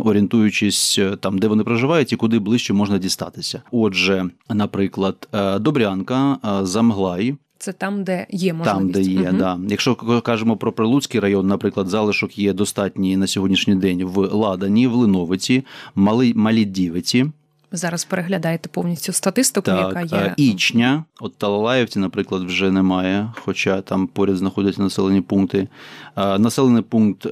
орієнтуючись 0.05 1.01
там, 1.21 1.39
де 1.39 1.49
вони 1.49 1.65
проживають 1.65 2.13
і 2.13 2.17
куди 2.17 2.39
ближче 2.39 2.73
можна 2.73 2.99
дістатися. 2.99 3.63
Отже, 3.71 4.31
наприклад, 4.51 5.29
е, 5.35 5.59
Добрянка, 5.59 6.39
Замглай. 6.63 7.35
Це 7.59 7.73
там, 7.73 8.05
де 8.05 8.27
є 8.31 8.53
можливість. 8.53 8.95
Там, 8.95 9.03
де 9.03 9.11
є, 9.11 9.29
угу. 9.29 9.39
да. 9.39 9.61
Якщо 9.69 9.95
кажемо 9.95 10.57
про 10.57 10.73
Прилуцький 10.73 11.21
район, 11.21 11.47
наприклад, 11.47 11.89
залишок 11.89 12.39
є 12.39 12.53
достатній 12.53 13.17
на 13.17 13.27
сьогоднішній 13.27 13.75
день 13.75 14.05
в 14.05 14.19
Ладані, 14.19 14.87
в 14.87 14.95
Линовиці, 14.95 15.65
Мали, 15.95 16.33
Малі 16.37 16.65
Дівиці. 16.65 17.27
Зараз 17.73 18.05
переглядаєте 18.05 18.69
повністю 18.69 19.13
статистику, 19.13 19.65
так, 19.65 19.97
яка 19.97 20.17
є. 20.17 20.35
Ічня, 20.37 21.05
от 21.21 21.37
Талалаївці, 21.37 21.99
наприклад, 21.99 22.45
вже 22.45 22.71
немає, 22.71 23.33
хоча 23.45 23.81
там 23.81 24.07
поряд 24.07 24.37
знаходяться 24.37 24.83
населені 24.83 25.21
пункти. 25.21 25.69
Населений 26.17 26.83
пункт 26.83 27.27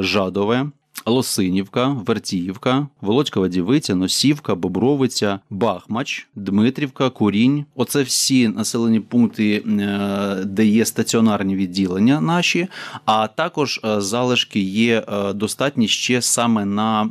Жадове. 0.00 0.70
Лосинівка, 1.08 1.88
Вертіївка, 2.06 2.86
Володькова 3.00 3.48
Дівиця, 3.48 3.94
Носівка, 3.94 4.54
Бобровиця, 4.54 5.40
Бахмач, 5.50 6.28
Дмитрівка, 6.34 7.10
Курінь. 7.10 7.64
Оце 7.74 8.02
всі 8.02 8.48
населені 8.48 9.00
пункти, 9.00 9.64
е, 9.66 10.44
де 10.44 10.66
є 10.66 10.84
стаціонарні 10.84 11.56
відділення 11.56 12.20
наші, 12.20 12.68
а 13.04 13.26
також 13.26 13.80
е, 13.84 14.00
залишки 14.00 14.60
є 14.60 15.04
е, 15.08 15.32
достатні 15.32 15.88
ще 15.88 16.22
саме 16.22 16.64
на 16.64 17.08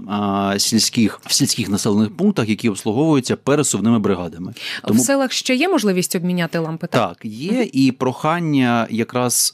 сільських 0.58 1.22
в 1.26 1.34
сільських 1.34 1.70
населених 1.70 2.18
пунктах, 2.18 2.50
які 2.50 2.70
обслуговуються 2.70 3.36
пересувними 3.36 4.00
бригадами. 4.00 4.54
Тому... 4.88 5.02
В 5.02 5.06
селах 5.06 5.32
ще 5.32 5.56
є 5.56 5.70
можливість 5.70 6.16
обміняти 6.16 6.60
лампи. 6.60 6.88
Так, 6.88 7.10
Так, 7.10 7.26
є 7.26 7.70
і 7.74 7.92
прохання 7.92 8.88
якраз 8.90 9.54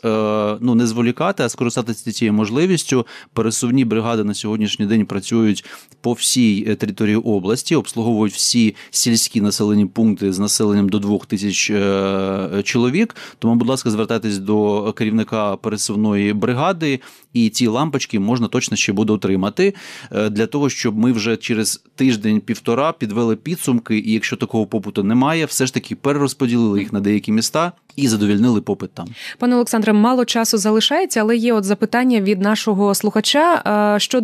ну 0.59 0.75
не 0.75 0.87
зволікати, 0.87 1.43
а 1.43 1.49
скористатися 1.49 2.11
цією 2.11 2.33
можливістю. 2.33 3.07
Пересувні 3.33 3.85
бригади 3.85 4.23
на 4.23 4.32
сьогоднішній 4.33 4.85
день 4.85 5.05
працюють 5.05 5.65
по 6.03 6.13
всій 6.13 6.65
е, 6.67 6.75
території 6.75 7.15
області, 7.15 7.75
обслуговують 7.75 8.33
всі 8.33 8.75
сільські 8.91 9.41
населені 9.41 9.85
пункти 9.85 10.33
з 10.33 10.39
населенням 10.39 10.89
до 10.89 10.99
двох 10.99 11.25
тисяч 11.25 11.69
е, 11.69 12.61
чоловік. 12.63 13.15
Тому, 13.39 13.55
будь 13.55 13.67
ласка, 13.67 13.89
звертайтесь 13.91 14.37
до 14.37 14.93
керівника 14.93 15.55
пересувної 15.55 16.33
бригади, 16.33 16.99
і 17.33 17.49
ці 17.49 17.67
лампочки 17.67 18.19
можна 18.19 18.47
точно 18.47 18.77
ще 18.77 18.93
буде 18.93 19.13
отримати 19.13 19.73
е, 20.11 20.29
для 20.29 20.47
того, 20.47 20.69
щоб 20.69 20.97
ми 20.97 21.11
вже 21.11 21.37
через 21.37 21.83
тиждень-півтора 21.95 22.91
підвели 22.91 23.35
підсумки, 23.35 23.97
і 23.97 24.11
якщо 24.11 24.35
такого 24.35 24.65
попиту 24.65 25.03
немає, 25.03 25.45
все 25.45 25.65
ж 25.65 25.73
таки 25.73 25.95
перерозподілили 25.95 26.79
їх 26.79 26.93
на 26.93 26.99
деякі 26.99 27.31
міста 27.31 27.71
і 27.95 28.07
задовільнили 28.07 28.61
попит 28.61 28.93
там. 28.93 29.07
Пане 29.39 29.55
Олександре, 29.55 29.93
мало 29.93 30.25
часу 30.25 30.57
залишається, 30.57 31.21
але 31.21 31.37
є 31.37 31.53
от 31.53 31.63
запитання 31.63 32.21
від 32.21 32.41
нашого 32.41 32.95
слухача 32.95 33.97
щодо 33.99 34.22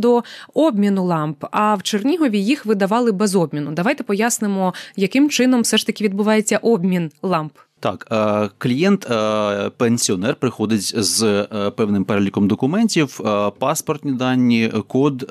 обміну 0.53 1.06
ламп. 1.06 1.46
А 1.51 1.75
в 1.75 1.84
Чернігові 1.84 2.44
їх 2.44 2.65
видавали 2.65 3.12
без 3.12 3.36
обміну. 3.36 3.72
Давайте 3.72 4.03
пояснимо, 4.03 4.74
яким 4.96 5.29
чином 5.29 5.62
все 5.62 5.77
ж 5.77 5.86
таки 5.86 6.03
відбувається 6.03 6.58
обмін 6.58 7.12
ламп. 7.22 7.53
Так, 7.79 8.07
е, 8.12 8.50
клієнт, 8.57 9.12
е, 9.12 9.69
пенсіонер 9.77 10.36
приходить 10.36 11.03
з 11.03 11.24
е, 11.24 11.71
певним 11.75 12.03
переліком 12.03 12.48
документів, 12.48 13.19
паспортні 13.59 14.12
дані, 14.12 14.71
код, 14.88 15.25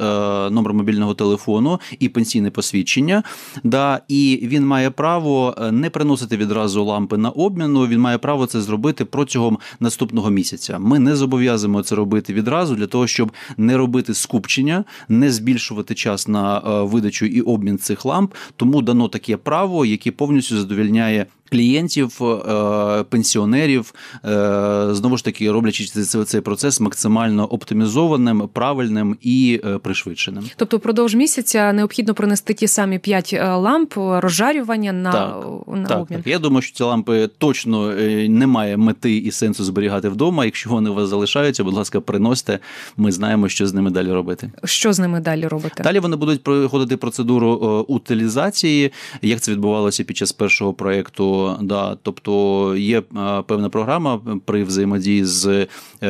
номер 0.51 0.73
мобільного 0.75 1.15
телефону 1.15 1.81
і 1.99 2.09
пенсійне 2.09 2.51
посвідчення. 2.51 3.23
Да, 3.65 4.01
І 4.09 4.41
він 4.43 4.67
має 4.67 4.91
право 4.91 5.57
не 5.73 5.91
приносити 5.91 6.37
відразу 6.37 6.85
лампи 6.85 7.17
на 7.17 7.31
обміну. 7.31 7.87
Він 7.87 8.01
має 8.01 8.19
право 8.19 8.47
це 8.47 8.61
зробити 8.61 9.05
протягом 9.05 9.59
наступного 9.81 10.31
місяця. 10.31 10.79
Ми 10.79 10.99
не 10.99 11.17
зобов'язуємо 11.17 11.83
це 11.83 11.95
робити 11.95 12.33
відразу 12.33 12.75
для 12.75 12.87
того, 12.87 13.07
щоб 13.07 13.33
не 13.57 13.77
робити 13.77 14.15
скупчення, 14.15 14.85
не 15.09 15.33
збільшувати 15.33 15.95
час 15.95 16.29
на 16.29 16.59
видачу 16.83 17.27
і 17.27 17.41
обмін 17.41 17.79
цих 17.79 18.05
ламп. 18.05 18.35
Тому 18.57 18.83
дано 18.83 19.09
таке 19.09 19.37
право, 19.37 19.85
яке 19.85 20.11
повністю 20.11 20.59
задовільняє 20.59 21.27
клієнтів, 21.51 22.23
е, 22.23 23.03
пенсіонерів, 23.03 23.95
е, 24.25 24.89
знову 24.91 25.17
ж 25.17 25.25
таки 25.25 25.53
роблячи 25.53 25.85
цей 26.25 26.41
процес 26.41 26.81
максимально 26.81 27.47
оптимізованим, 27.47 28.49
правильним 28.53 29.17
і 29.23 29.61
е, 29.65 29.79
пришвидшеним. 29.79 30.45
Тобто, 30.57 30.77
впродовж 30.77 31.15
місяця 31.15 31.73
необхідно 31.73 32.15
принести 32.15 32.55
ті 32.55 32.69
самі 32.69 32.99
п'ять 32.99 33.41
ламп 33.43 33.93
розжарювання 33.97 34.93
на 34.93 35.13
так, 35.13 35.47
на 35.67 35.89
так, 35.89 36.01
обмін. 36.01 36.19
Так. 36.19 36.27
Я 36.27 36.39
думаю, 36.39 36.63
що 36.63 36.77
ці 36.77 36.83
лампи 36.83 37.29
точно 37.39 37.93
немає 38.29 38.77
мети 38.77 39.17
і 39.17 39.31
сенсу 39.31 39.65
зберігати 39.65 40.09
вдома. 40.09 40.45
Якщо 40.45 40.71
вони 40.71 40.91
у 40.91 40.95
вас 40.95 41.09
залишаються, 41.09 41.65
будь 41.65 41.75
ласка, 41.75 42.01
приносьте. 42.01 42.59
Ми 42.97 43.13
знаємо, 43.13 43.49
що 43.49 43.67
з 43.67 43.75
ними 43.75 43.91
далі 43.91 44.13
робити. 44.13 44.53
Що 44.65 44.93
з 44.93 44.99
ними 44.99 45.21
далі 45.21 45.47
робити? 45.47 45.83
Далі 45.83 45.99
вони 45.99 46.17
будуть 46.17 46.43
проходити 46.43 46.97
процедуру 46.97 47.51
утилізації, 47.89 48.93
як 49.23 49.41
це 49.41 49.53
відбувалося 49.53 50.05
під 50.05 50.17
час 50.17 50.33
першого 50.33 50.73
проєкту 50.73 51.38
да, 51.61 51.97
тобто 52.03 52.75
є 52.77 52.99
е, 52.99 53.03
певна 53.47 53.69
програма 53.69 54.21
при 54.45 54.65
взаємодії 54.65 55.25
з 55.25 55.47
е, 55.47 55.67
е, 56.03 56.09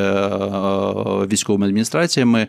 військовими 1.32 1.66
адміністраціями, 1.66 2.46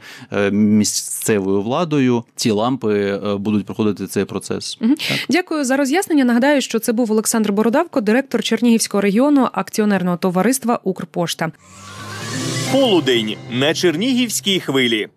місцевою 0.52 1.62
владою. 1.62 2.24
Ці 2.36 2.52
лампи 2.52 3.20
будуть 3.36 3.66
проходити 3.66 4.08
цей 4.08 4.26
процес. 4.26 4.78
Угу. 4.82 4.94
Дякую 5.30 5.66
за 5.66 5.78
роз'яснення. 5.78 6.26
Нагадаю, 6.26 6.62
що 6.62 6.80
це 6.80 6.94
був 6.94 7.12
Олександр 7.12 7.52
Бородавко, 7.52 8.02
директор 8.02 8.44
Чернігівського 8.44 9.02
регіону 9.02 9.50
акціонерного 9.54 10.18
товариства 10.18 10.80
Укрпошта. 10.84 11.52
Полудень 12.72 13.36
на 13.52 13.74
Чернігівській 13.74 14.60
хвилі. 14.60 15.08